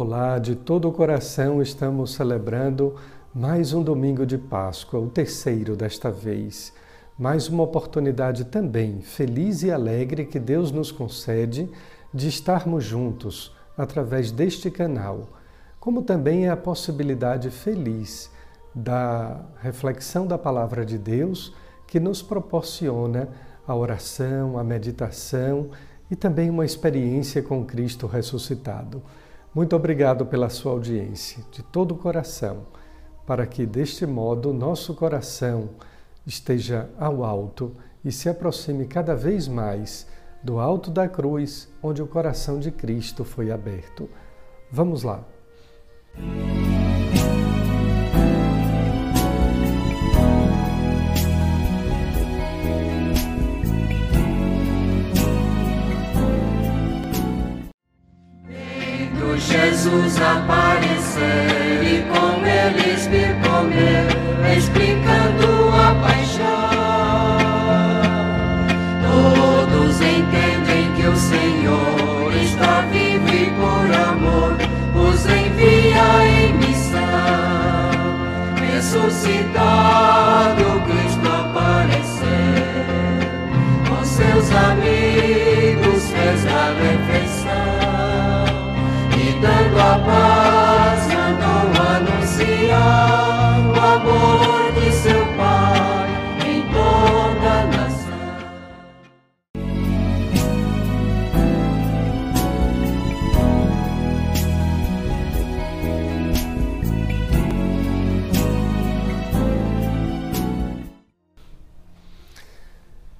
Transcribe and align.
Olá, 0.00 0.38
de 0.38 0.54
todo 0.54 0.88
o 0.88 0.92
coração 0.92 1.60
estamos 1.60 2.14
celebrando 2.14 2.94
mais 3.34 3.72
um 3.72 3.82
domingo 3.82 4.24
de 4.24 4.38
Páscoa, 4.38 5.00
o 5.00 5.10
terceiro 5.10 5.74
desta 5.74 6.08
vez. 6.08 6.72
Mais 7.18 7.48
uma 7.48 7.64
oportunidade 7.64 8.44
também 8.44 9.00
feliz 9.00 9.64
e 9.64 9.72
alegre 9.72 10.24
que 10.24 10.38
Deus 10.38 10.70
nos 10.70 10.92
concede 10.92 11.68
de 12.14 12.28
estarmos 12.28 12.84
juntos 12.84 13.52
através 13.76 14.30
deste 14.30 14.70
canal, 14.70 15.30
como 15.80 16.02
também 16.02 16.46
é 16.46 16.50
a 16.50 16.56
possibilidade 16.56 17.50
feliz 17.50 18.30
da 18.72 19.46
reflexão 19.60 20.28
da 20.28 20.38
palavra 20.38 20.86
de 20.86 20.96
Deus 20.96 21.52
que 21.88 21.98
nos 21.98 22.22
proporciona 22.22 23.28
a 23.66 23.74
oração, 23.74 24.56
a 24.56 24.62
meditação 24.62 25.70
e 26.08 26.14
também 26.14 26.50
uma 26.50 26.64
experiência 26.64 27.42
com 27.42 27.64
Cristo 27.64 28.06
ressuscitado. 28.06 29.02
Muito 29.54 29.74
obrigado 29.74 30.26
pela 30.26 30.48
sua 30.48 30.72
audiência, 30.72 31.42
de 31.50 31.62
todo 31.62 31.92
o 31.92 31.98
coração, 31.98 32.66
para 33.26 33.46
que 33.46 33.64
deste 33.64 34.06
modo 34.06 34.52
nosso 34.52 34.94
coração 34.94 35.70
esteja 36.26 36.88
ao 36.98 37.24
alto 37.24 37.74
e 38.04 38.12
se 38.12 38.28
aproxime 38.28 38.86
cada 38.86 39.14
vez 39.14 39.48
mais 39.48 40.06
do 40.42 40.60
alto 40.60 40.90
da 40.90 41.08
cruz, 41.08 41.68
onde 41.82 42.02
o 42.02 42.06
coração 42.06 42.60
de 42.60 42.70
Cristo 42.70 43.24
foi 43.24 43.50
aberto. 43.50 44.08
Vamos 44.70 45.02
lá. 45.02 45.24
Jesus 59.88 60.67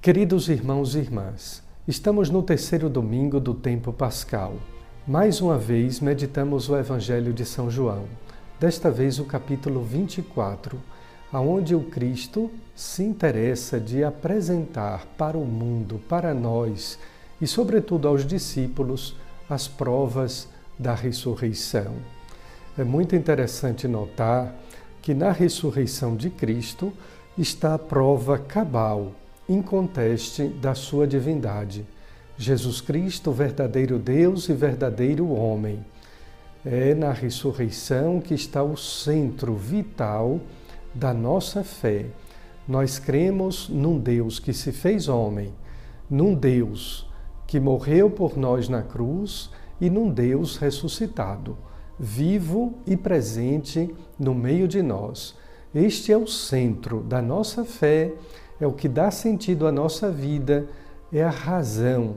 Queridos 0.09 0.49
irmãos 0.49 0.95
e 0.95 1.01
irmãs, 1.01 1.63
estamos 1.87 2.31
no 2.31 2.43
terceiro 2.43 2.89
domingo 2.89 3.39
do 3.39 3.53
tempo 3.53 3.93
pascal. 3.93 4.55
Mais 5.07 5.43
uma 5.43 5.59
vez 5.59 6.01
meditamos 6.01 6.71
o 6.71 6.79
Evangelho 6.79 7.31
de 7.31 7.45
São 7.45 7.71
João, 7.71 8.07
desta 8.59 8.91
vez 8.91 9.19
o 9.19 9.27
capítulo 9.27 9.83
24, 9.85 10.81
aonde 11.31 11.75
o 11.75 11.83
Cristo 11.83 12.51
se 12.75 13.03
interessa 13.03 13.79
de 13.79 14.03
apresentar 14.03 15.05
para 15.19 15.37
o 15.37 15.45
mundo, 15.45 16.01
para 16.09 16.33
nós 16.33 16.99
e 17.39 17.47
sobretudo 17.47 18.09
aos 18.09 18.25
discípulos 18.25 19.15
as 19.47 19.69
provas 19.69 20.49
da 20.79 20.95
ressurreição. 20.95 21.93
É 22.79 22.83
muito 22.83 23.15
interessante 23.15 23.87
notar 23.87 24.55
que 25.03 25.13
na 25.13 25.33
ressurreição 25.33 26.17
de 26.17 26.31
Cristo 26.31 26.95
está 27.37 27.75
a 27.75 27.79
prova 27.79 28.39
cabal, 28.39 29.13
inconteste 29.49 30.45
da 30.49 30.75
sua 30.75 31.07
divindade 31.07 31.87
Jesus 32.41 32.81
Cristo, 32.81 33.33
verdadeiro 33.33 33.99
Deus 33.99 34.49
e 34.49 34.53
verdadeiro 34.53 35.29
homem. 35.29 35.85
É 36.65 36.95
na 36.95 37.11
ressurreição 37.11 38.21
que 38.21 38.33
está 38.33 38.63
o 38.63 38.77
centro 38.77 39.57
vital 39.57 40.41
da 40.95 41.13
nossa 41.13 41.65
fé. 41.65 42.07
Nós 42.67 42.97
cremos 43.01 43.69
num 43.69 43.99
Deus 43.99 44.39
que 44.39 44.53
se 44.53 44.71
fez 44.71 45.09
homem, 45.09 45.53
num 46.09 46.33
Deus 46.33 47.11
que 47.45 47.59
morreu 47.59 48.09
por 48.09 48.37
nós 48.37 48.69
na 48.69 48.83
cruz 48.83 49.51
e 49.81 49.91
num 49.91 50.09
Deus 50.09 50.59
ressuscitado, 50.59 51.59
vivo 51.99 52.75
e 52.87 52.97
presente 52.97 53.93
no 54.17 54.33
meio 54.33 54.69
de 54.69 54.81
nós. 54.81 55.35
Este 55.75 56.13
é 56.13 56.17
o 56.17 56.27
centro 56.27 57.01
da 57.01 57.21
nossa 57.21 57.65
fé, 57.65 58.13
é 58.61 58.67
o 58.67 58.73
que 58.73 58.89
dá 58.89 59.11
sentido 59.11 59.67
à 59.67 59.73
nossa 59.73 60.11
vida 60.11 60.67
é 61.13 61.23
a 61.23 61.31
razão 61.31 62.17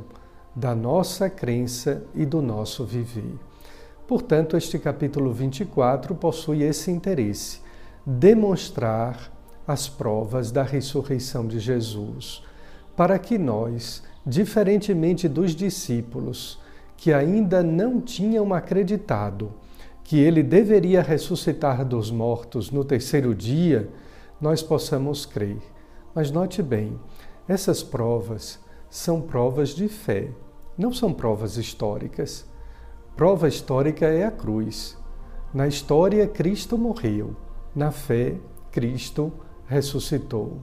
da 0.55 0.75
nossa 0.75 1.29
crença 1.29 2.03
e 2.13 2.25
do 2.25 2.41
nosso 2.41 2.83
viver. 2.83 3.35
Portanto, 4.07 4.57
este 4.57 4.77
capítulo 4.77 5.31
24 5.31 6.13
possui 6.15 6.63
esse 6.63 6.91
interesse, 6.91 7.61
demonstrar 8.05 9.31
as 9.65 9.87
provas 9.87 10.51
da 10.51 10.63
ressurreição 10.63 11.47
de 11.47 11.59
Jesus, 11.59 12.43
para 12.97 13.17
que 13.17 13.37
nós, 13.37 14.03
diferentemente 14.25 15.29
dos 15.29 15.55
discípulos, 15.55 16.59
que 16.97 17.13
ainda 17.13 17.63
não 17.63 18.01
tinham 18.01 18.53
acreditado 18.53 19.53
que 20.03 20.19
ele 20.19 20.43
deveria 20.43 21.01
ressuscitar 21.01 21.85
dos 21.85 22.11
mortos 22.11 22.69
no 22.69 22.83
terceiro 22.83 23.33
dia, 23.33 23.89
nós 24.41 24.61
possamos 24.61 25.25
crer. 25.25 25.61
Mas 26.13 26.29
note 26.29 26.61
bem, 26.61 26.99
essas 27.47 27.81
provas 27.81 28.59
são 28.89 29.21
provas 29.21 29.69
de 29.69 29.87
fé, 29.87 30.29
não 30.77 30.93
são 30.93 31.13
provas 31.13 31.57
históricas. 31.57 32.45
Prova 33.15 33.47
histórica 33.47 34.05
é 34.07 34.25
a 34.25 34.31
cruz. 34.31 34.97
Na 35.53 35.67
história, 35.67 36.27
Cristo 36.27 36.77
morreu. 36.77 37.35
Na 37.73 37.91
fé, 37.91 38.35
Cristo 38.71 39.31
ressuscitou. 39.65 40.61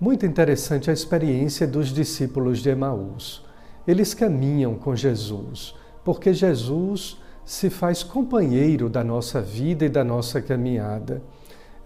Muito 0.00 0.26
interessante 0.26 0.90
a 0.90 0.92
experiência 0.92 1.66
dos 1.66 1.88
discípulos 1.88 2.58
de 2.58 2.70
Emaús. 2.70 3.44
Eles 3.86 4.12
caminham 4.12 4.74
com 4.74 4.96
Jesus, 4.96 5.74
porque 6.04 6.32
Jesus 6.32 7.20
se 7.44 7.70
faz 7.70 8.02
companheiro 8.02 8.88
da 8.88 9.04
nossa 9.04 9.40
vida 9.40 9.84
e 9.84 9.88
da 9.88 10.02
nossa 10.02 10.42
caminhada. 10.42 11.22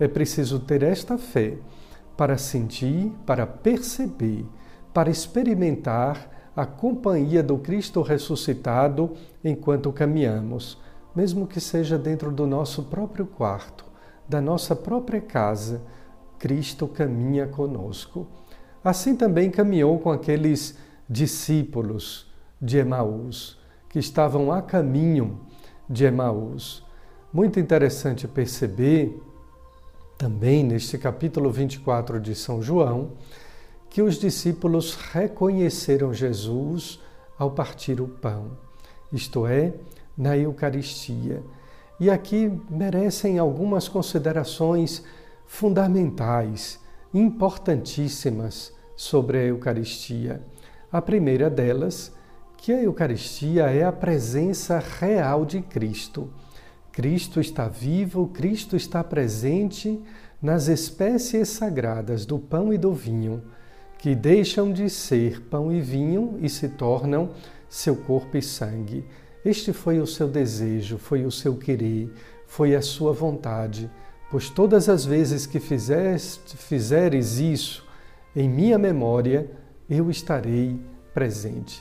É 0.00 0.08
preciso 0.08 0.58
ter 0.61 0.82
esta 0.82 1.19
fé 1.19 1.58
para 2.19 2.37
sentir, 2.37 3.11
para 3.25 3.47
perceber 3.47 4.44
para 4.99 5.11
experimentar 5.11 6.50
a 6.56 6.67
companhia 6.67 7.41
do 7.41 7.59
Cristo 7.59 8.03
ressuscitado 8.03 9.12
enquanto 9.44 9.93
caminhamos, 9.93 10.76
mesmo 11.15 11.47
que 11.47 11.61
seja 11.61 11.97
dentro 11.97 12.32
do 12.32 12.49
nosso 12.49 12.82
próprio 12.82 13.25
quarto, 13.25 13.85
da 14.29 14.41
nossa 14.41 14.75
própria 14.75 15.20
casa, 15.20 15.82
Cristo 16.37 16.88
caminha 16.88 17.47
conosco. 17.47 18.26
Assim 18.82 19.15
também 19.15 19.53
caminhou 19.53 20.00
com 20.00 20.11
aqueles 20.11 20.76
discípulos 21.09 22.29
de 22.61 22.79
Emaús, 22.79 23.56
que 23.88 24.00
estavam 24.00 24.50
a 24.50 24.61
caminho 24.61 25.43
de 25.88 26.06
Emaús. 26.06 26.85
Muito 27.32 27.61
interessante 27.61 28.26
perceber 28.26 29.17
também 30.19 30.65
neste 30.65 30.99
capítulo 30.99 31.49
24 31.49 32.20
de 32.20 32.35
São 32.35 32.61
João 32.61 33.12
que 33.88 34.03
os 34.03 34.19
discípulos 34.19 34.97
reconheceram 34.97 36.12
Jesus 36.12 37.00
ao 37.38 37.53
partir 37.53 38.00
o 38.00 38.09
pão, 38.09 38.50
isto 39.12 39.47
é, 39.47 39.73
na 40.17 40.37
Eucaristia. 40.37 41.41
E 42.00 42.11
aqui 42.11 42.53
merecem 42.69 43.38
algumas 43.38 43.88
considerações 43.88 45.05
fundamentais, 45.47 46.81
importantíssimas 47.15 48.73
sobre 48.97 49.38
a 49.38 49.43
Eucaristia. 49.44 50.43
A 50.91 51.00
primeira 51.00 51.49
delas, 51.49 52.12
que 52.56 52.73
a 52.73 52.82
Eucaristia 52.82 53.67
é 53.67 53.85
a 53.85 53.93
presença 53.93 54.81
real 54.81 55.47
de 55.47 55.62
Cristo. 55.62 56.29
Cristo 56.98 57.38
está 57.38 57.68
vivo, 57.68 58.26
Cristo 58.26 58.74
está 58.74 59.04
presente 59.04 60.02
nas 60.42 60.66
espécies 60.66 61.48
sagradas 61.48 62.26
do 62.26 62.40
pão 62.40 62.72
e 62.72 62.76
do 62.76 62.92
vinho, 62.92 63.40
que 63.98 64.16
deixam 64.16 64.72
de 64.72 64.90
ser 64.90 65.42
pão 65.42 65.72
e 65.72 65.80
vinho 65.80 66.36
e 66.42 66.48
se 66.48 66.68
tornam 66.68 67.30
seu 67.68 67.94
corpo 67.94 68.36
e 68.36 68.42
sangue. 68.42 69.04
Este 69.44 69.72
foi 69.72 70.00
o 70.00 70.08
seu 70.08 70.26
desejo, 70.26 70.98
foi 70.98 71.24
o 71.24 71.30
seu 71.30 71.54
querer, 71.54 72.12
foi 72.48 72.74
a 72.74 72.82
sua 72.82 73.12
vontade, 73.12 73.88
pois 74.28 74.50
todas 74.50 74.88
as 74.88 75.04
vezes 75.04 75.46
que 75.46 75.60
fizeres, 75.60 76.40
fizeres 76.46 77.38
isso 77.38 77.86
em 78.34 78.48
minha 78.48 78.76
memória, 78.76 79.48
eu 79.88 80.10
estarei 80.10 80.80
presente. 81.14 81.80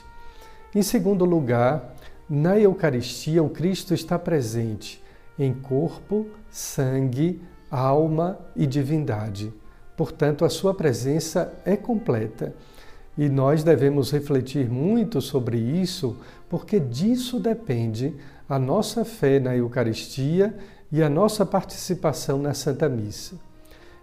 Em 0.72 0.82
segundo 0.82 1.24
lugar, 1.24 1.96
na 2.30 2.56
Eucaristia, 2.56 3.42
o 3.42 3.50
Cristo 3.50 3.92
está 3.92 4.16
presente 4.16 5.07
em 5.38 5.52
corpo, 5.52 6.26
sangue, 6.50 7.40
alma 7.70 8.38
e 8.56 8.66
divindade. 8.66 9.52
Portanto, 9.96 10.44
a 10.44 10.48
sua 10.48 10.74
presença 10.74 11.52
é 11.64 11.76
completa. 11.76 12.54
E 13.16 13.28
nós 13.28 13.64
devemos 13.64 14.12
refletir 14.12 14.70
muito 14.70 15.20
sobre 15.20 15.58
isso, 15.58 16.16
porque 16.48 16.78
disso 16.78 17.40
depende 17.40 18.14
a 18.48 18.58
nossa 18.58 19.04
fé 19.04 19.40
na 19.40 19.56
Eucaristia 19.56 20.56
e 20.90 21.02
a 21.02 21.10
nossa 21.10 21.44
participação 21.44 22.38
na 22.38 22.54
Santa 22.54 22.88
Missa. 22.88 23.34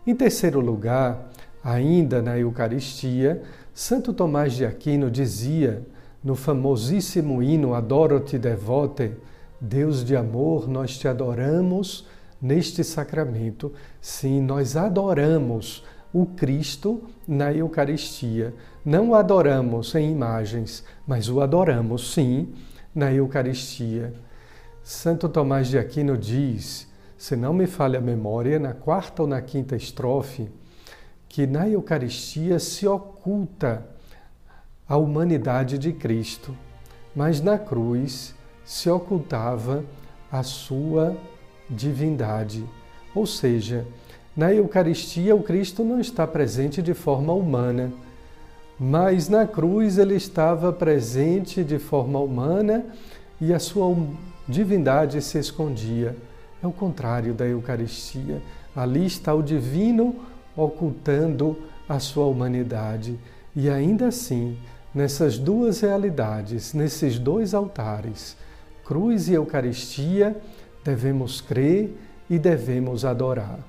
Em 0.06 0.14
terceiro 0.14 0.60
lugar, 0.60 1.32
ainda 1.64 2.22
na 2.22 2.38
Eucaristia, 2.38 3.42
Santo 3.74 4.14
Tomás 4.14 4.54
de 4.54 4.66
Aquino 4.66 5.10
dizia, 5.10 5.82
no 6.24 6.36
famosíssimo 6.36 7.42
hino 7.42 7.74
Adoro-te 7.74 8.38
devote, 8.38 9.14
Deus 9.60 10.04
de 10.04 10.16
amor, 10.16 10.68
nós 10.68 10.98
te 10.98 11.08
adoramos 11.08 12.08
neste 12.42 12.84
sacramento. 12.84 13.72
Sim, 14.02 14.42
nós 14.42 14.76
adoramos 14.76 15.84
o 16.14 16.26
Cristo 16.26 17.04
na 17.28 17.52
Eucaristia. 17.54 18.54
Não 18.84 19.10
o 19.10 19.16
adoramos 19.16 19.96
em 19.96 20.12
imagens, 20.12 20.84
mas 21.08 21.30
o 21.30 21.42
adoramos, 21.42 22.14
sim, 22.14 22.54
na 22.94 23.12
Eucaristia. 23.12 24.14
Santo 24.84 25.28
Tomás 25.28 25.68
de 25.68 25.78
Aquino 25.78 26.18
diz, 26.18 26.88
se 27.18 27.36
não 27.36 27.54
me 27.54 27.66
falha 27.66 28.00
a 28.00 28.02
memória, 28.02 28.60
na 28.60 28.74
quarta 28.74 29.24
ou 29.24 29.28
na 29.28 29.42
quinta 29.42 29.76
estrofe, 29.76 30.50
que 31.28 31.48
na 31.48 31.68
Eucaristia 31.68 32.60
se 32.60 32.88
oculta 32.88 33.86
a 34.88 34.96
humanidade 34.96 35.78
de 35.78 35.92
Cristo, 35.92 36.56
mas 37.16 37.42
na 37.42 37.58
cruz 37.58 38.36
se 38.66 38.90
ocultava 38.90 39.86
a 40.32 40.44
sua 40.44 41.16
divindade. 41.70 42.64
Ou 43.14 43.26
seja, 43.26 43.86
na 44.36 44.54
Eucaristia, 44.54 45.36
o 45.36 45.44
Cristo 45.44 45.84
não 45.84 46.02
está 46.02 46.28
presente 46.28 46.82
de 46.82 46.94
forma 46.94 47.32
humana, 47.32 47.94
mas 48.78 49.30
na 49.30 49.48
cruz 49.48 49.98
ele 49.98 50.16
estava 50.16 50.74
presente 50.74 51.64
de 51.64 51.80
forma 51.80 52.20
humana 52.20 52.86
e 53.40 53.54
a 53.54 53.60
sua 53.60 53.96
divindade 54.48 55.22
se 55.22 55.38
escondia. 55.38 56.18
É 56.62 56.68
o 56.68 56.72
contrário 56.72 57.34
da 57.34 57.46
Eucaristia. 57.46 58.42
Ali 58.76 59.06
está 59.06 59.34
o 59.34 59.42
divino 59.42 60.16
ocultando 60.58 61.58
a 61.88 62.00
sua 62.00 62.26
humanidade. 62.26 63.18
E 63.56 63.70
ainda 63.70 64.08
assim, 64.08 64.58
nessas 64.94 65.38
duas 65.38 65.80
realidades, 65.80 66.74
nesses 66.74 67.18
dois 67.18 67.54
altares, 67.54 68.36
cruz 68.86 69.28
e 69.28 69.34
Eucaristia, 69.34 70.40
devemos 70.84 71.42
crer 71.42 71.98
e 72.30 72.38
devemos 72.38 73.04
adorar. 73.04 73.60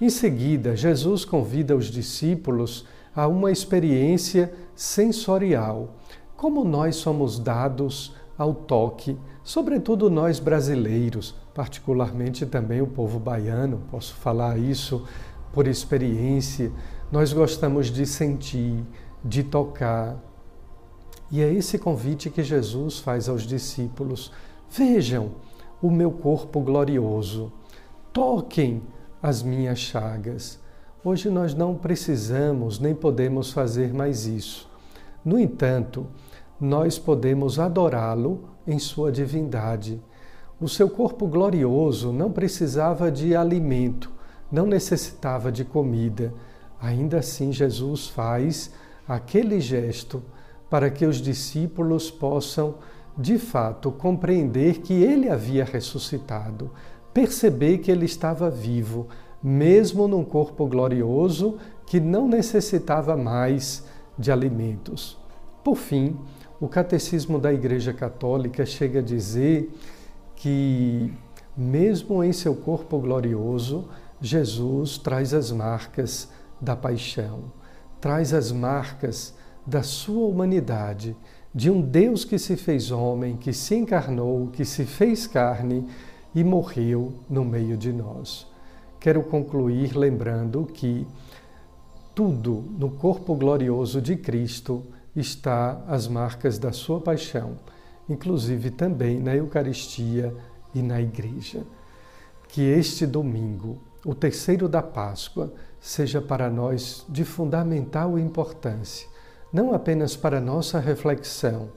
Em 0.00 0.10
seguida, 0.10 0.76
Jesus 0.76 1.24
convida 1.24 1.76
os 1.76 1.86
discípulos 1.86 2.84
a 3.14 3.28
uma 3.28 3.52
experiência 3.52 4.52
sensorial, 4.74 5.94
como 6.36 6.64
nós 6.64 6.96
somos 6.96 7.38
dados 7.38 8.14
ao 8.36 8.52
toque, 8.52 9.16
sobretudo 9.44 10.10
nós 10.10 10.40
brasileiros, 10.40 11.36
particularmente 11.54 12.44
também 12.44 12.80
o 12.80 12.86
povo 12.86 13.20
baiano, 13.20 13.82
posso 13.90 14.14
falar 14.14 14.58
isso 14.58 15.06
por 15.52 15.68
experiência, 15.68 16.72
nós 17.12 17.32
gostamos 17.32 17.88
de 17.88 18.06
sentir, 18.06 18.82
de 19.24 19.44
tocar. 19.44 20.16
E 21.32 21.40
é 21.40 21.50
esse 21.50 21.78
convite 21.78 22.28
que 22.28 22.42
Jesus 22.42 22.98
faz 22.98 23.26
aos 23.26 23.44
discípulos: 23.44 24.30
vejam 24.70 25.30
o 25.80 25.90
meu 25.90 26.12
corpo 26.12 26.60
glorioso, 26.60 27.50
toquem 28.12 28.82
as 29.22 29.42
minhas 29.42 29.78
chagas. 29.78 30.60
Hoje 31.02 31.30
nós 31.30 31.54
não 31.54 31.74
precisamos 31.74 32.78
nem 32.78 32.94
podemos 32.94 33.50
fazer 33.50 33.94
mais 33.94 34.26
isso. 34.26 34.70
No 35.24 35.38
entanto, 35.38 36.06
nós 36.60 36.98
podemos 36.98 37.58
adorá-lo 37.58 38.44
em 38.66 38.78
sua 38.78 39.10
divindade. 39.10 40.00
O 40.60 40.68
seu 40.68 40.88
corpo 40.88 41.26
glorioso 41.26 42.12
não 42.12 42.30
precisava 42.30 43.10
de 43.10 43.34
alimento, 43.34 44.12
não 44.50 44.66
necessitava 44.66 45.50
de 45.50 45.64
comida. 45.64 46.32
Ainda 46.80 47.18
assim, 47.18 47.52
Jesus 47.52 48.06
faz 48.06 48.70
aquele 49.08 49.60
gesto 49.60 50.22
para 50.72 50.88
que 50.88 51.04
os 51.04 51.18
discípulos 51.18 52.10
possam, 52.10 52.76
de 53.14 53.36
fato, 53.36 53.92
compreender 53.92 54.78
que 54.78 54.94
ele 54.94 55.28
havia 55.28 55.66
ressuscitado, 55.66 56.70
perceber 57.12 57.76
que 57.76 57.90
ele 57.90 58.06
estava 58.06 58.48
vivo, 58.48 59.06
mesmo 59.42 60.08
num 60.08 60.24
corpo 60.24 60.66
glorioso 60.66 61.58
que 61.84 62.00
não 62.00 62.26
necessitava 62.26 63.18
mais 63.18 63.84
de 64.18 64.32
alimentos. 64.32 65.18
Por 65.62 65.76
fim, 65.76 66.18
o 66.58 66.66
Catecismo 66.66 67.38
da 67.38 67.52
Igreja 67.52 67.92
Católica 67.92 68.64
chega 68.64 69.00
a 69.00 69.02
dizer 69.02 69.70
que, 70.34 71.12
mesmo 71.54 72.24
em 72.24 72.32
seu 72.32 72.54
corpo 72.54 72.98
glorioso, 72.98 73.90
Jesus 74.22 74.96
traz 74.96 75.34
as 75.34 75.52
marcas 75.52 76.30
da 76.58 76.74
paixão, 76.74 77.52
traz 78.00 78.32
as 78.32 78.50
marcas 78.50 79.34
da 79.66 79.82
sua 79.82 80.26
humanidade, 80.26 81.16
de 81.54 81.70
um 81.70 81.80
Deus 81.80 82.24
que 82.24 82.38
se 82.38 82.56
fez 82.56 82.90
homem, 82.90 83.36
que 83.36 83.52
se 83.52 83.74
encarnou, 83.74 84.48
que 84.48 84.64
se 84.64 84.84
fez 84.84 85.26
carne 85.26 85.86
e 86.34 86.42
morreu 86.42 87.12
no 87.28 87.44
meio 87.44 87.76
de 87.76 87.92
nós. 87.92 88.46
Quero 88.98 89.22
concluir 89.22 89.96
lembrando 89.96 90.64
que 90.64 91.06
tudo 92.14 92.64
no 92.78 92.90
corpo 92.90 93.34
glorioso 93.34 94.00
de 94.00 94.16
Cristo 94.16 94.82
está 95.14 95.82
as 95.86 96.08
marcas 96.08 96.58
da 96.58 96.72
sua 96.72 97.00
paixão, 97.00 97.56
inclusive 98.08 98.70
também 98.70 99.20
na 99.20 99.34
Eucaristia 99.34 100.34
e 100.74 100.82
na 100.82 101.00
Igreja. 101.00 101.64
Que 102.48 102.62
este 102.62 103.06
domingo, 103.06 103.78
o 104.04 104.14
terceiro 104.14 104.68
da 104.68 104.82
Páscoa, 104.82 105.52
seja 105.80 106.20
para 106.20 106.50
nós 106.50 107.04
de 107.08 107.24
fundamental 107.24 108.18
importância, 108.18 109.08
não 109.52 109.74
apenas 109.74 110.16
para 110.16 110.40
nossa 110.40 110.80
reflexão, 110.80 111.68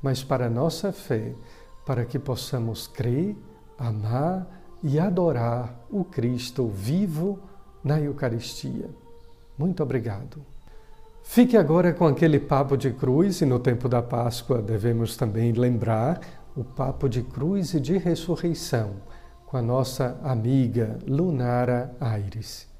mas 0.00 0.22
para 0.22 0.48
nossa 0.48 0.92
fé, 0.92 1.32
para 1.84 2.04
que 2.04 2.18
possamos 2.18 2.86
crer 2.86 3.36
amar 3.78 4.46
e 4.82 4.98
adorar 4.98 5.74
o 5.90 6.04
Cristo 6.04 6.68
vivo 6.68 7.38
na 7.82 8.00
Eucaristia. 8.00 8.88
Muito 9.58 9.82
obrigado. 9.82 10.42
Fique 11.22 11.56
agora 11.56 11.92
com 11.92 12.06
aquele 12.06 12.38
papo 12.38 12.76
de 12.76 12.92
cruz, 12.92 13.40
e 13.40 13.46
no 13.46 13.58
tempo 13.58 13.88
da 13.88 14.02
Páscoa 14.02 14.60
devemos 14.60 15.16
também 15.16 15.52
lembrar 15.52 16.20
o 16.54 16.62
papo 16.62 17.08
de 17.08 17.22
cruz 17.22 17.72
e 17.74 17.80
de 17.80 17.96
ressurreição 17.96 18.96
com 19.46 19.56
a 19.56 19.62
nossa 19.62 20.18
amiga 20.22 20.98
Lunara 21.06 21.96
Aires. 21.98 22.73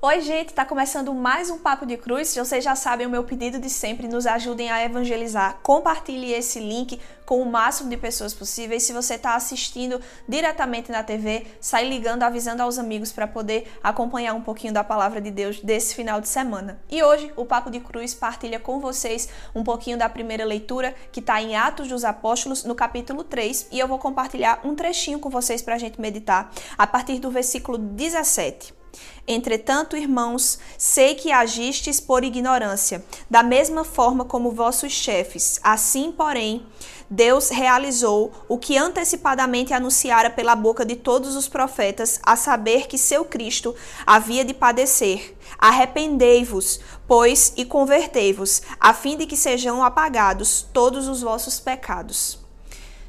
Oi, 0.00 0.20
gente, 0.20 0.54
tá 0.54 0.64
começando 0.64 1.12
mais 1.12 1.50
um 1.50 1.58
Papo 1.58 1.84
de 1.84 1.96
Cruz. 1.96 2.32
Vocês 2.32 2.62
já 2.62 2.76
sabem 2.76 3.04
o 3.04 3.10
meu 3.10 3.24
pedido 3.24 3.58
de 3.58 3.68
sempre, 3.68 4.06
nos 4.06 4.28
ajudem 4.28 4.70
a 4.70 4.84
evangelizar. 4.84 5.58
Compartilhe 5.60 6.32
esse 6.32 6.60
link 6.60 7.00
com 7.26 7.42
o 7.42 7.50
máximo 7.50 7.90
de 7.90 7.96
pessoas 7.96 8.32
possíveis. 8.32 8.84
Se 8.84 8.92
você 8.92 9.14
está 9.14 9.34
assistindo 9.34 10.00
diretamente 10.28 10.92
na 10.92 11.02
TV, 11.02 11.48
sai 11.60 11.88
ligando, 11.88 12.22
avisando 12.22 12.62
aos 12.62 12.78
amigos 12.78 13.10
para 13.10 13.26
poder 13.26 13.66
acompanhar 13.82 14.34
um 14.34 14.40
pouquinho 14.40 14.72
da 14.72 14.84
palavra 14.84 15.20
de 15.20 15.32
Deus 15.32 15.58
desse 15.58 15.96
final 15.96 16.20
de 16.20 16.28
semana. 16.28 16.80
E 16.88 17.02
hoje, 17.02 17.32
o 17.34 17.44
Papo 17.44 17.68
de 17.68 17.80
Cruz 17.80 18.14
partilha 18.14 18.60
com 18.60 18.78
vocês 18.78 19.28
um 19.52 19.64
pouquinho 19.64 19.98
da 19.98 20.08
primeira 20.08 20.44
leitura, 20.44 20.94
que 21.10 21.18
está 21.18 21.42
em 21.42 21.56
Atos 21.56 21.88
dos 21.88 22.04
Apóstolos, 22.04 22.62
no 22.62 22.76
capítulo 22.76 23.24
3, 23.24 23.66
e 23.72 23.80
eu 23.80 23.88
vou 23.88 23.98
compartilhar 23.98 24.60
um 24.62 24.76
trechinho 24.76 25.18
com 25.18 25.28
vocês 25.28 25.60
para 25.60 25.74
a 25.74 25.78
gente 25.78 26.00
meditar, 26.00 26.52
a 26.78 26.86
partir 26.86 27.18
do 27.18 27.32
versículo 27.32 27.76
17. 27.76 28.77
Entretanto, 29.26 29.96
irmãos, 29.96 30.58
sei 30.78 31.14
que 31.14 31.30
agistes 31.30 32.00
por 32.00 32.24
ignorância, 32.24 33.04
da 33.28 33.42
mesma 33.42 33.84
forma 33.84 34.24
como 34.24 34.52
vossos 34.52 34.90
chefes. 34.90 35.60
Assim, 35.62 36.10
porém, 36.10 36.64
Deus 37.10 37.50
realizou 37.50 38.32
o 38.48 38.58
que 38.58 38.76
antecipadamente 38.78 39.74
anunciara 39.74 40.30
pela 40.30 40.54
boca 40.56 40.84
de 40.84 40.96
todos 40.96 41.36
os 41.36 41.46
profetas, 41.46 42.18
a 42.22 42.36
saber 42.36 42.86
que 42.86 42.96
seu 42.96 43.24
Cristo 43.24 43.74
havia 44.06 44.44
de 44.44 44.54
padecer. 44.54 45.36
Arrependei-vos, 45.58 46.80
pois, 47.06 47.52
e 47.56 47.64
convertei-vos, 47.64 48.62
a 48.80 48.94
fim 48.94 49.16
de 49.16 49.26
que 49.26 49.36
sejam 49.36 49.84
apagados 49.84 50.66
todos 50.72 51.06
os 51.06 51.20
vossos 51.20 51.60
pecados. 51.60 52.38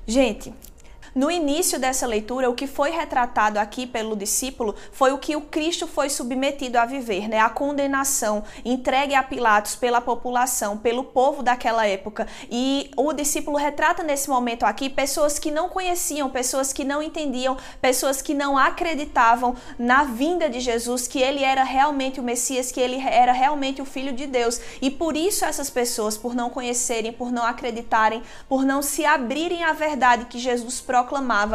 Gente, 0.05 0.53
no 1.15 1.31
início 1.31 1.79
dessa 1.79 2.05
leitura, 2.05 2.49
o 2.49 2.53
que 2.53 2.67
foi 2.67 2.91
retratado 2.91 3.57
aqui 3.59 3.87
pelo 3.87 4.15
discípulo 4.15 4.75
foi 4.91 5.11
o 5.11 5.17
que 5.17 5.35
o 5.35 5.41
Cristo 5.41 5.87
foi 5.87 6.09
submetido 6.09 6.77
a 6.77 6.85
viver, 6.85 7.27
né? 7.27 7.39
A 7.39 7.49
condenação 7.49 8.43
entregue 8.63 9.15
a 9.15 9.23
Pilatos 9.23 9.75
pela 9.75 9.99
população, 9.99 10.77
pelo 10.77 11.03
povo 11.03 11.41
daquela 11.41 11.87
época. 11.87 12.27
E 12.49 12.91
o 12.95 13.11
discípulo 13.11 13.57
retrata 13.57 14.03
nesse 14.03 14.29
momento 14.29 14.63
aqui 14.63 14.89
pessoas 14.89 15.39
que 15.39 15.49
não 15.49 15.67
conheciam, 15.69 16.29
pessoas 16.29 16.71
que 16.71 16.83
não 16.83 17.01
entendiam, 17.01 17.57
pessoas 17.81 18.21
que 18.21 18.33
não 18.33 18.57
acreditavam 18.57 19.55
na 19.77 20.03
vinda 20.03 20.49
de 20.49 20.59
Jesus, 20.59 21.07
que 21.07 21.19
ele 21.19 21.43
era 21.43 21.63
realmente 21.63 22.19
o 22.19 22.23
Messias, 22.23 22.71
que 22.71 22.79
ele 22.79 22.99
era 22.99 23.31
realmente 23.31 23.81
o 23.81 23.85
filho 23.85 24.13
de 24.13 24.27
Deus. 24.27 24.61
E 24.81 24.91
por 24.91 25.17
isso 25.17 25.43
essas 25.43 25.69
pessoas, 25.69 26.17
por 26.17 26.35
não 26.35 26.49
conhecerem, 26.49 27.11
por 27.11 27.31
não 27.31 27.43
acreditarem, 27.43 28.21
por 28.47 28.63
não 28.63 28.81
se 28.81 29.05
abrirem 29.05 29.63
à 29.63 29.73
verdade 29.73 30.25
que 30.25 30.37
Jesus 30.37 30.79
promete, 30.79 30.99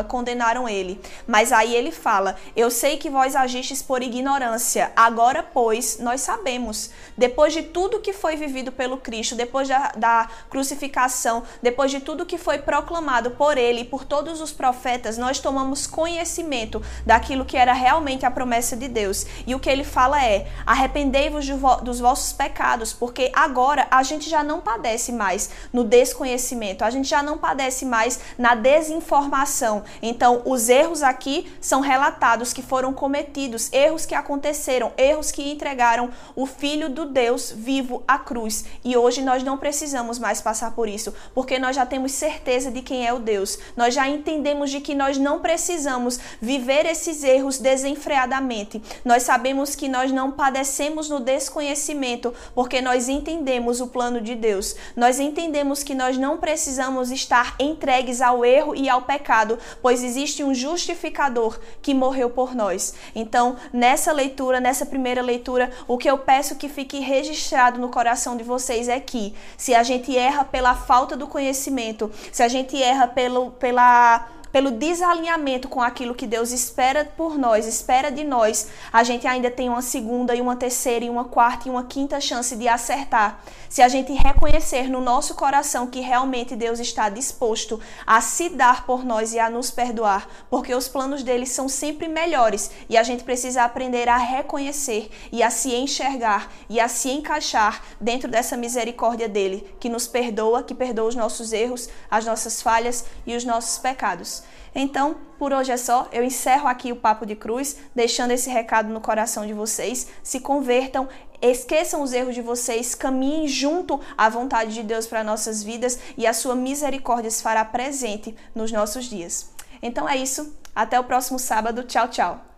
condenaram 0.05 0.69
ele. 0.69 1.01
Mas 1.27 1.53
aí 1.53 1.75
ele 1.75 1.93
fala: 1.93 2.37
Eu 2.57 2.71
sei 2.71 2.97
que 2.97 3.11
vós 3.11 3.37
agistes 3.37 3.83
por 3.83 4.03
ignorância. 4.03 4.93
Agora, 4.97 5.43
pois, 5.43 5.99
nós 5.99 6.21
sabemos. 6.21 6.91
Depois 7.17 7.53
de 7.53 7.63
tudo 7.63 8.01
que 8.01 8.13
foi 8.13 8.37
vivido 8.37 8.73
pelo 8.73 8.97
Cristo, 8.97 9.35
depois 9.35 9.69
da, 9.69 9.93
da 9.97 10.29
crucificação, 10.51 11.43
depois 11.63 11.91
de 11.91 12.01
tudo 12.01 12.27
que 12.27 12.39
foi 12.39 12.59
proclamado 12.59 13.33
por 13.33 13.59
ele 13.59 13.83
e 13.83 13.85
por 13.85 14.05
todos 14.05 14.41
os 14.41 14.53
profetas, 14.53 15.19
nós 15.19 15.39
tomamos 15.39 15.87
conhecimento 15.87 16.83
daquilo 17.05 17.45
que 17.45 17.57
era 17.57 17.73
realmente 17.73 18.27
a 18.27 18.31
promessa 18.31 18.77
de 18.77 18.89
Deus. 18.89 19.27
E 19.47 19.55
o 19.55 19.61
que 19.61 19.71
ele 19.71 19.85
fala 19.85 20.25
é: 20.25 20.49
arrependei-vos 20.67 21.47
dos 21.83 22.01
vossos 22.01 22.33
pecados, 22.33 22.93
porque 22.93 23.31
agora 23.35 23.87
a 23.91 24.03
gente 24.03 24.29
já 24.29 24.43
não 24.43 24.61
padece 24.61 25.13
mais 25.13 25.51
no 25.73 25.85
desconhecimento, 25.85 26.85
a 26.85 26.91
gente 26.91 27.09
já 27.09 27.23
não 27.23 27.37
padece 27.37 27.85
mais 27.85 28.21
na 28.39 28.55
desinformação 28.55 29.34
informação. 29.35 29.83
Então, 30.01 30.43
os 30.45 30.69
erros 30.69 31.03
aqui 31.03 31.53
são 31.61 31.81
relatados 31.81 32.53
que 32.53 32.63
foram 32.63 32.93
cometidos, 32.93 33.73
erros 33.73 34.07
que 34.07 34.15
aconteceram, 34.15 34.93
erros 34.97 35.33
que 35.33 35.51
entregaram 35.51 36.11
o 36.37 36.47
Filho 36.47 36.89
do 36.89 37.07
Deus 37.07 37.53
vivo 37.55 38.03
à 38.07 38.19
cruz. 38.19 38.65
E 38.85 38.97
hoje 38.97 39.23
nós 39.23 39.43
não 39.43 39.59
precisamos 39.59 40.19
mais 40.19 40.41
passar 40.41 40.73
por 40.73 40.89
isso, 40.89 41.13
porque 41.35 41.59
nós 41.59 41.75
já 41.75 41.85
temos 41.85 42.13
certeza 42.13 42.71
de 42.71 42.81
quem 42.81 43.07
é 43.07 43.13
o 43.13 43.19
Deus. 43.19 43.59
Nós 43.77 43.93
já 43.93 44.09
entendemos 44.09 44.71
de 44.71 44.81
que 44.81 44.95
nós 44.95 45.19
não 45.19 45.41
precisamos 45.41 46.21
viver 46.41 46.87
esses 46.87 47.25
erros 47.25 47.59
desenfreadamente. 47.59 48.81
Nós 49.05 49.25
sabemos 49.25 49.75
que 49.75 49.89
nós 49.89 50.13
não 50.13 50.31
padecemos 50.31 51.09
no 51.09 51.19
desconhecimento, 51.19 52.33
porque 52.55 52.81
nós 52.81 53.09
entendemos 53.09 53.81
o 53.81 53.89
plano 53.89 54.21
de 54.21 54.35
Deus. 54.37 54.77
Nós 54.95 55.19
entendemos 55.19 55.83
que 55.83 55.95
nós 55.95 56.17
não 56.17 56.39
precisamos 56.39 57.11
estar 57.11 57.57
entregues 57.59 58.21
ao 58.21 58.45
erro 58.45 58.77
e 58.77 58.89
ao 58.89 59.03
pecado 59.03 59.24
pecado, 59.25 59.59
pois 59.81 60.05
existe 60.05 60.45
um 60.45 60.53
justificador 60.55 61.59
que 61.81 61.95
morreu 61.95 62.29
por 62.29 62.55
nós. 62.55 62.95
Então, 63.15 63.57
nessa 63.73 64.13
leitura, 64.13 64.61
nessa 64.61 64.85
primeira 64.85 65.23
leitura, 65.23 65.71
o 65.89 65.97
que 65.97 66.11
eu 66.11 66.19
peço 66.19 66.57
que 66.57 66.69
fique 66.69 67.01
registrado 67.01 67.81
no 67.81 67.89
coração 67.89 68.37
de 68.37 68.45
vocês 68.45 68.87
é 68.87 69.01
que 69.01 69.35
se 69.57 69.75
a 69.75 69.83
gente 69.83 70.17
erra 70.17 70.45
pela 70.45 70.75
falta 70.75 71.17
do 71.17 71.27
conhecimento, 71.27 72.11
se 72.31 72.43
a 72.43 72.49
gente 72.49 72.81
erra 72.81 73.09
pelo, 73.09 73.53
pela 73.53 74.29
pelo 74.53 74.71
desalinhamento 74.71 75.69
com 75.69 75.83
aquilo 75.83 76.15
que 76.15 76.29
Deus 76.29 76.53
espera 76.53 77.05
por 77.05 77.37
nós, 77.37 77.67
espera 77.67 78.09
de 78.09 78.23
nós, 78.23 78.69
a 78.93 79.03
gente 79.03 79.27
ainda 79.27 79.51
tem 79.51 79.69
uma 79.69 79.83
segunda 79.83 80.33
e 80.33 80.41
uma 80.41 80.55
terceira 80.55 81.05
e 81.05 81.11
uma 81.11 81.25
quarta 81.25 81.67
e 81.67 81.73
uma 81.73 81.83
quinta 81.83 82.21
chance 82.21 82.55
de 82.55 82.69
acertar. 82.69 83.43
Se 83.75 83.83
a 83.83 83.89
gente 83.89 84.13
reconhecer 84.13 84.89
no 84.89 85.01
nosso 85.01 85.35
coração 85.35 85.89
que 85.89 85.99
realmente 85.99 86.55
Deus 86.55 86.79
está 86.79 87.09
disposto 87.09 87.81
a 88.07 88.21
se 88.21 88.51
dar 88.51 88.87
por 88.87 89.05
nós 89.05 89.35
e 89.35 89.41
a 89.41 89.51
nos 89.51 89.69
perdoar, 89.69 90.29
porque 90.49 90.73
os 90.73 90.87
planos 90.87 91.25
dele 91.25 91.45
são 91.45 91.69
sempre 91.69 92.07
melhores 92.07 92.71
e 92.89 92.97
a 92.97 93.03
gente 93.03 93.25
precisa 93.25 93.65
aprender 93.65 94.09
a 94.09 94.17
reconhecer 94.17 95.11
e 95.33 95.43
a 95.43 95.51
se 95.51 95.75
enxergar 95.75 96.53
e 96.71 96.79
a 96.79 96.87
se 96.87 97.11
encaixar 97.11 97.83
dentro 98.01 98.31
dessa 98.31 98.57
misericórdia 98.57 99.29
dele, 99.29 99.69
que 99.81 99.89
nos 99.89 100.07
perdoa, 100.07 100.63
que 100.63 100.73
perdoa 100.73 101.09
os 101.09 101.17
nossos 101.17 101.53
erros, 101.53 101.89
as 102.09 102.25
nossas 102.25 102.63
falhas 102.63 103.05
e 103.27 103.35
os 103.35 103.45
nossos 103.45 103.79
pecados. 103.79 104.45
Então, 104.75 105.17
por 105.39 105.53
hoje 105.53 105.71
é 105.71 105.77
só. 105.77 106.09
Eu 106.11 106.25
encerro 106.25 106.67
aqui 106.67 106.91
o 106.91 106.97
Papo 106.97 107.25
de 107.25 107.37
Cruz, 107.37 107.77
deixando 107.95 108.33
esse 108.33 108.51
recado 108.51 108.89
no 108.89 109.01
coração 109.01 109.47
de 109.47 109.53
vocês. 109.53 110.09
Se 110.23 110.41
convertam, 110.41 111.09
esqueçam 111.51 112.03
os 112.03 112.13
erros 112.13 112.35
de 112.35 112.43
vocês, 112.43 112.95
caminhem 112.95 113.49
junto 113.49 114.01
à 114.17 114.29
vontade 114.29 114.73
de 114.75 114.83
Deus 114.83 115.07
para 115.07 115.25
nossas 115.25 115.63
vidas 115.63 115.99
e 116.17 116.27
a 116.27 116.33
sua 116.33 116.55
misericórdia 116.55 117.31
se 117.31 117.43
fará 117.43 117.65
presente 117.65 118.35
nos 118.55 118.73
nossos 118.73 119.07
dias. 119.07 119.51
Então 119.83 120.09
é 120.09 120.17
isso. 120.17 120.55
Até 120.75 120.99
o 120.99 121.05
próximo 121.05 121.39
sábado. 121.39 121.85
Tchau, 121.85 122.09
tchau. 122.09 122.54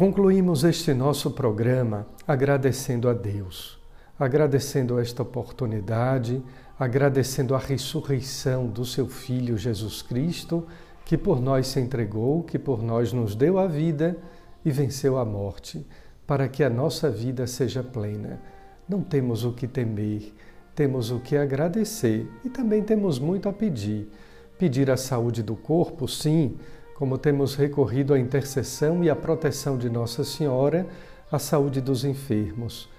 Concluímos 0.00 0.64
este 0.64 0.94
nosso 0.94 1.30
programa 1.30 2.06
agradecendo 2.26 3.06
a 3.06 3.12
Deus, 3.12 3.78
agradecendo 4.18 4.98
esta 4.98 5.20
oportunidade, 5.20 6.42
agradecendo 6.78 7.54
a 7.54 7.58
ressurreição 7.58 8.66
do 8.66 8.82
seu 8.82 9.06
Filho 9.06 9.58
Jesus 9.58 10.00
Cristo, 10.00 10.66
que 11.04 11.18
por 11.18 11.38
nós 11.38 11.66
se 11.66 11.80
entregou, 11.80 12.42
que 12.42 12.58
por 12.58 12.82
nós 12.82 13.12
nos 13.12 13.34
deu 13.34 13.58
a 13.58 13.66
vida 13.66 14.16
e 14.64 14.70
venceu 14.70 15.18
a 15.18 15.24
morte, 15.26 15.86
para 16.26 16.48
que 16.48 16.64
a 16.64 16.70
nossa 16.70 17.10
vida 17.10 17.46
seja 17.46 17.82
plena. 17.82 18.40
Não 18.88 19.02
temos 19.02 19.44
o 19.44 19.52
que 19.52 19.68
temer, 19.68 20.32
temos 20.74 21.10
o 21.10 21.20
que 21.20 21.36
agradecer 21.36 22.26
e 22.42 22.48
também 22.48 22.82
temos 22.82 23.18
muito 23.18 23.50
a 23.50 23.52
pedir. 23.52 24.10
Pedir 24.56 24.90
a 24.90 24.96
saúde 24.96 25.42
do 25.42 25.56
corpo, 25.56 26.08
sim 26.08 26.56
como 27.00 27.16
temos 27.16 27.54
recorrido 27.54 28.12
à 28.12 28.18
intercessão 28.18 29.02
e 29.02 29.08
à 29.08 29.16
proteção 29.16 29.78
de 29.78 29.88
Nossa 29.88 30.22
Senhora, 30.22 30.86
à 31.32 31.38
saúde 31.38 31.80
dos 31.80 32.04
enfermos, 32.04 32.90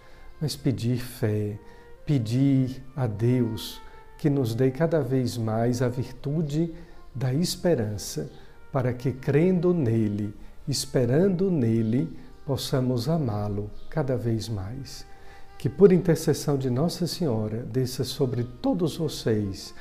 mas 0.42 0.56
pedir 0.56 0.98
fé, 0.98 1.60
pedir 2.04 2.82
a 2.96 3.06
Deus 3.06 3.80
que 4.18 4.28
nos 4.28 4.56
dê 4.56 4.72
cada 4.72 5.02
vez 5.02 5.38
mais 5.38 5.84
a 5.84 5.88
virtude 5.88 6.74
da 7.14 7.32
esperança, 7.32 8.28
para 8.72 8.92
que, 8.92 9.12
crendo 9.12 9.72
nele, 9.72 10.34
esperando 10.68 11.52
nele, 11.52 12.10
possamos 12.44 13.08
amá-lo 13.08 13.70
cada 13.88 14.18
vez 14.18 14.50
mais. 14.50 15.06
Que, 15.60 15.70
por 15.70 15.92
intercessão 15.92 16.58
de 16.58 16.72
Nossa 16.72 17.06
Senhora, 17.06 17.58
desça 17.72 18.04
sobre 18.04 18.46
todos 18.64 18.98
vocês, 18.98 19.76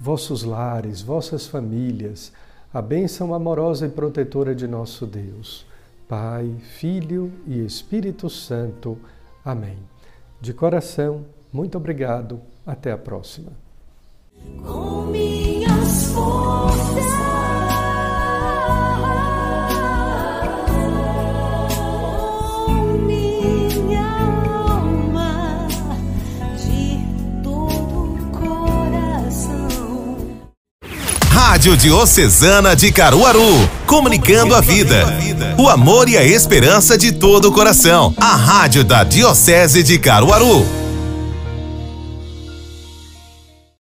vossos 0.00 0.44
lares, 0.44 1.02
vossas 1.02 1.46
famílias, 1.46 2.32
a 2.76 2.82
bênção 2.82 3.32
amorosa 3.32 3.86
e 3.86 3.88
protetora 3.88 4.54
de 4.54 4.68
nosso 4.68 5.06
Deus, 5.06 5.64
Pai, 6.06 6.56
Filho 6.60 7.32
e 7.46 7.64
Espírito 7.64 8.28
Santo. 8.28 8.98
Amém. 9.42 9.78
De 10.42 10.52
coração, 10.52 11.24
muito 11.50 11.78
obrigado. 11.78 12.38
Até 12.66 12.92
a 12.92 12.98
próxima. 12.98 13.50
Rádio 31.66 31.76
Diocesana 31.78 32.76
de 32.76 32.92
Caruaru, 32.92 33.68
comunicando 33.86 34.54
a 34.54 34.60
vida, 34.60 35.04
o 35.58 35.68
amor 35.68 36.08
e 36.08 36.16
a 36.16 36.22
esperança 36.22 36.96
de 36.96 37.10
todo 37.10 37.48
o 37.48 37.52
coração. 37.52 38.14
A 38.16 38.36
Rádio 38.36 38.84
da 38.84 39.02
Diocese 39.02 39.82
de 39.82 39.98
Caruaru 39.98 40.64